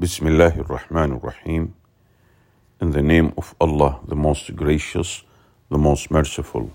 [0.00, 1.74] Bismillahir Rahmanir Rahim.
[2.80, 5.24] In the name of Allah, the most gracious,
[5.68, 6.70] the most merciful.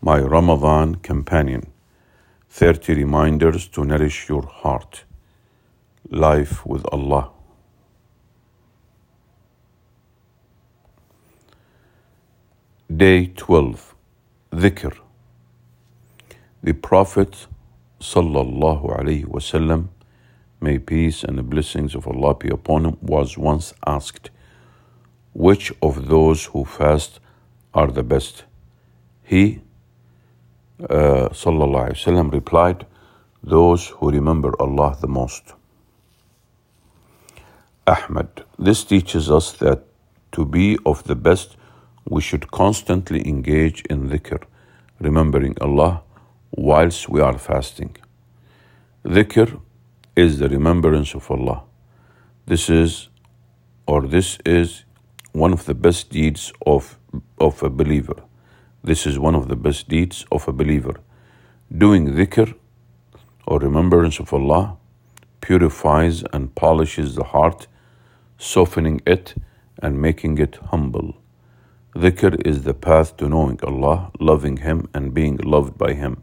[0.00, 1.70] My Ramadan companion.
[2.50, 5.04] 30 reminders to nourish your heart.
[6.10, 7.30] Life with Allah.
[12.96, 13.94] Day 12.
[14.50, 14.98] Dhikr.
[16.64, 17.46] The Prophet
[18.00, 19.90] sallallahu alaihi wasallam,
[20.62, 24.30] may peace and the blessings of Allah be upon him, was once asked,
[25.32, 27.20] which of those who fast
[27.74, 28.44] are the best?
[29.22, 29.60] He,
[30.88, 32.86] uh, wasallam, replied,
[33.42, 35.54] those who remember Allah the most.
[37.86, 38.44] Ahmad.
[38.58, 39.82] This teaches us that
[40.32, 41.56] to be of the best,
[42.08, 44.42] we should constantly engage in dhikr,
[45.00, 46.02] remembering Allah
[46.52, 47.96] whilst we are fasting.
[49.04, 49.60] Dhikr
[50.16, 51.64] is the remembrance of Allah.
[52.46, 53.08] This is,
[53.86, 54.84] or this is,
[55.32, 56.98] one of the best deeds of,
[57.38, 58.22] of a believer.
[58.84, 61.00] This is one of the best deeds of a believer.
[61.76, 62.54] Doing dhikr,
[63.46, 64.76] or remembrance of Allah,
[65.40, 67.66] purifies and polishes the heart,
[68.38, 69.34] softening it
[69.80, 71.14] and making it humble.
[71.94, 76.22] Dhikr is the path to knowing Allah, loving Him, and being loved by Him.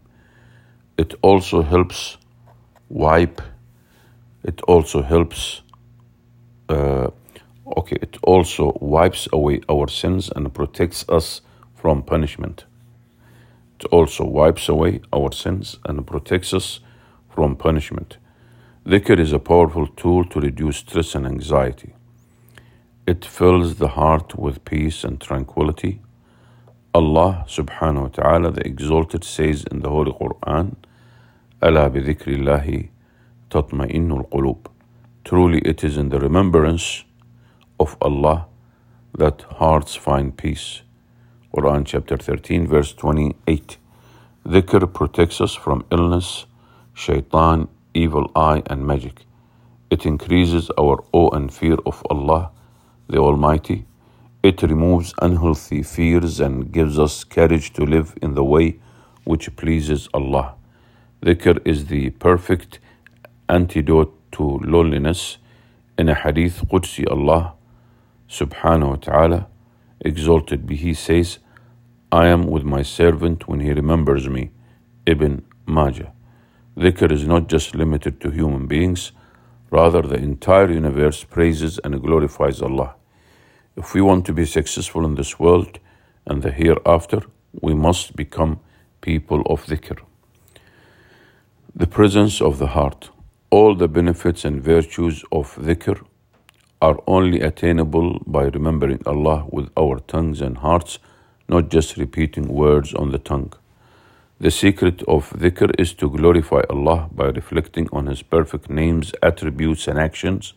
[0.98, 2.18] It also helps
[2.90, 3.42] wipe,
[4.44, 5.62] it also helps.
[6.68, 7.10] Uh,
[7.78, 11.42] okay, it also wipes away our sins and protects us
[11.76, 12.66] from punishment.
[13.80, 16.80] It also wipes away our sins and protects us
[17.30, 18.18] from punishment.
[18.86, 21.94] Dhikr is a powerful tool to reduce stress and anxiety.
[23.08, 26.02] It fills the heart with peace and tranquility.
[26.94, 30.76] Allah subhanahu wa ta'ala, the Exalted, says in the Holy Quran,
[31.62, 32.90] أَلَا بِذِكْرِ اللَّهِ
[33.51, 34.67] تطمئن القلوب.
[35.25, 37.05] Truly it is in the remembrance
[37.81, 38.47] of Allah
[39.17, 40.83] that hearts find peace.
[41.55, 43.79] Quran chapter 13 verse 28.
[44.47, 46.47] Dhikr protects us from illness,
[46.95, 49.25] shaitan, evil eye and magic.
[49.91, 52.51] It increases our awe and fear of Allah
[53.09, 53.87] the Almighty.
[54.43, 58.79] It removes unhealthy fears and gives us courage to live in the way
[59.25, 60.55] which pleases Allah.
[61.23, 62.79] Dhikr is the perfect
[63.50, 65.38] antidote to loneliness.
[65.98, 67.54] In a hadith Qudsi, Allah
[68.30, 69.48] subhanahu wa ta'ala,
[70.00, 71.40] exalted be He, says,
[72.12, 74.52] I am with my servant when he remembers me.
[75.06, 76.12] Ibn Majah.
[76.78, 79.12] Dhikr is not just limited to human beings,
[79.70, 82.96] rather, the entire universe praises and glorifies Allah.
[83.76, 85.80] If we want to be successful in this world
[86.26, 87.22] and the hereafter,
[87.62, 88.60] we must become
[89.02, 90.00] people of dhikr.
[91.76, 93.10] The presence of the heart.
[93.52, 96.06] All the benefits and virtues of dhikr
[96.84, 101.00] are only attainable by remembering Allah with our tongues and hearts,
[101.48, 103.54] not just repeating words on the tongue.
[104.40, 109.88] The secret of dhikr is to glorify Allah by reflecting on His perfect names, attributes,
[109.88, 110.54] and actions,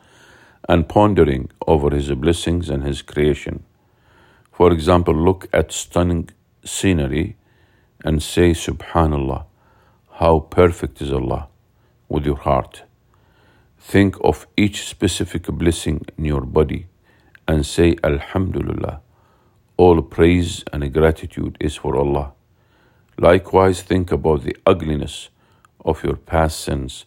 [0.68, 3.62] and pondering over His blessings and His creation.
[4.50, 6.28] For example, look at stunning
[6.62, 7.36] scenery
[8.04, 9.46] and say, Subhanallah,
[10.10, 11.48] how perfect is Allah
[12.12, 12.82] with your heart.
[13.78, 16.86] Think of each specific blessing in your body
[17.48, 19.00] and say, Alhamdulillah.
[19.78, 22.32] All praise and gratitude is for Allah.
[23.18, 25.30] Likewise, think about the ugliness
[25.84, 27.06] of your past sins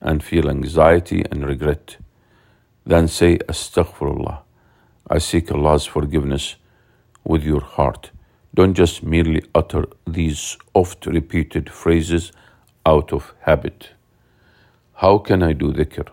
[0.00, 1.96] and feel anxiety and regret.
[2.84, 4.38] Then say, Astaghfirullah.
[5.08, 6.56] I seek Allah's forgiveness
[7.24, 8.10] with your heart.
[8.54, 12.32] Don't just merely utter these oft repeated phrases
[12.84, 13.90] out of habit.
[14.94, 16.08] How can I do dhikr?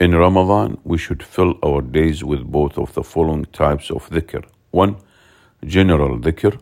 [0.00, 4.44] In Ramadan, we should fill our days with both of the following types of dhikr.
[4.70, 4.96] One,
[5.64, 6.58] general dhikr.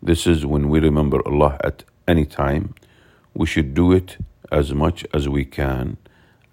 [0.00, 2.74] This is when we remember Allah at any time.
[3.34, 4.16] We should do it
[4.50, 5.98] as much as we can.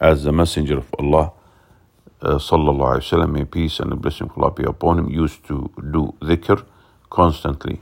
[0.01, 1.31] As the Messenger of Allah,
[2.21, 5.71] uh, sallallahu alaihi wasallam, may peace and blessing of Allah be upon him, used to
[5.91, 6.65] do dhikr
[7.09, 7.81] constantly.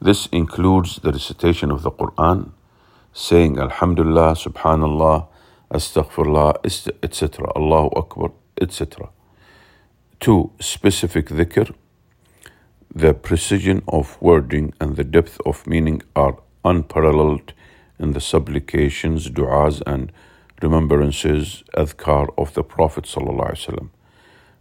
[0.00, 2.52] This includes the recitation of the Quran,
[3.12, 5.26] saying Alhamdulillah, Subhanallah,
[5.72, 6.54] Astaghfirullah,
[7.02, 9.10] etc., Allahu Akbar, etc.
[10.18, 11.74] Two, specific dhikr.
[12.94, 17.52] The precision of wording and the depth of meaning are unparalleled
[17.98, 20.12] in the supplications, du'as, and
[20.60, 23.06] remembrances, adhkar of the Prophet.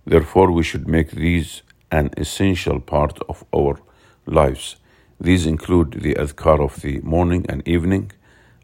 [0.06, 1.62] Therefore, we should make these
[1.92, 3.80] an essential part of our
[4.26, 4.76] lives.
[5.20, 8.12] These include the adhkar of the morning and evening,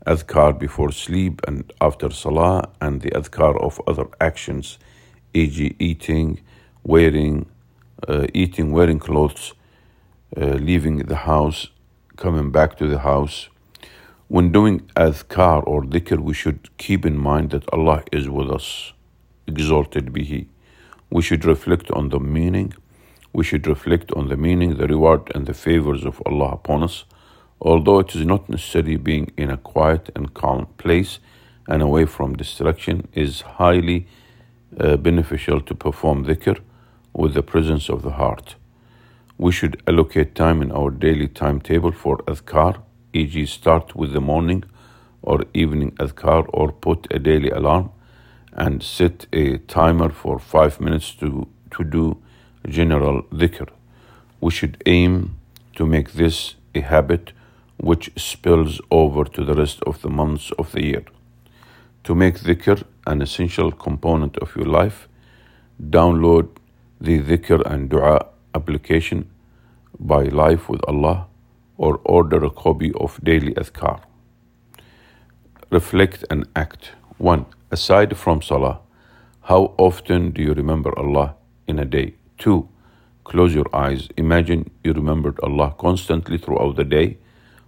[0.05, 4.77] adhkar before sleep and after salah, and the adhkar of other actions,
[5.33, 6.41] e.g., eating,
[6.83, 7.45] wearing,
[8.07, 9.53] uh, eating, wearing clothes,
[10.37, 11.67] uh, leaving the house,
[12.17, 13.49] coming back to the house.
[14.27, 18.93] When doing adhkar or dhikr, we should keep in mind that Allah is with us.
[19.47, 20.47] Exalted be He.
[21.09, 22.73] We should reflect on the meaning.
[23.33, 27.05] We should reflect on the meaning, the reward, and the favors of Allah upon us.
[27.61, 31.19] Although it is not necessary being in a quiet and calm place
[31.67, 34.07] and away from distraction is highly
[34.79, 36.59] uh, beneficial to perform dhikr
[37.13, 38.55] with the presence of the heart.
[39.37, 42.81] We should allocate time in our daily timetable for adhkar,
[43.13, 44.63] e.g., start with the morning
[45.21, 47.91] or evening adhkar, or put a daily alarm
[48.53, 52.17] and set a timer for five minutes to, to do
[52.67, 53.69] general dhikr.
[54.39, 55.37] We should aim
[55.75, 57.31] to make this a habit
[57.77, 61.06] which spills over to the rest of the months of the year.
[62.06, 65.07] To make dhikr an essential component of your life,
[65.81, 66.48] download
[67.01, 69.30] the dhikr and dua application
[70.00, 71.27] by Life with Allah
[71.77, 74.01] or order a copy of Daily Adhkar.
[75.72, 76.92] Reflect and act.
[77.18, 77.45] 1.
[77.72, 78.80] Aside from Salah,
[79.42, 81.36] how often do you remember Allah
[81.68, 82.16] in a day?
[82.38, 82.68] 2.
[83.24, 84.07] Close your eyes.
[84.18, 87.18] Imagine you remembered Allah constantly throughout the day.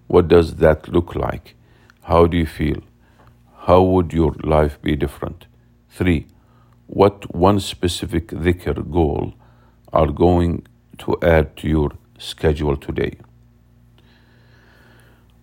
[0.07, 1.55] What does that look like?
[2.03, 2.81] How do you feel?
[3.67, 5.45] How would your life be different?
[5.89, 6.25] 3.
[6.87, 9.33] What one specific dhikr goal
[9.91, 10.65] are going
[10.99, 13.17] to add to your schedule today?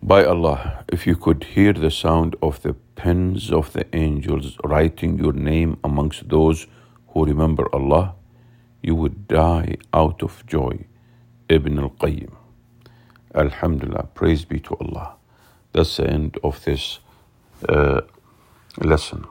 [0.02, 5.18] By Allah, if you could hear the sound of the pens of the angels writing
[5.18, 6.66] your name amongst those
[7.08, 8.14] who remember Allah,
[8.82, 10.86] you would die out of joy.
[11.48, 12.34] Ibn al Qayyim.
[13.34, 15.16] Alhamdulillah, praise be to Allah.
[15.72, 17.00] That's the end of this
[17.68, 18.02] uh,
[18.78, 19.24] lesson.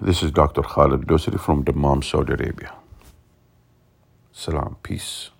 [0.00, 0.62] This is Dr.
[0.62, 2.72] Khalid Dosri from Dammam, Saudi Arabia.
[4.32, 5.30] Salam, peace.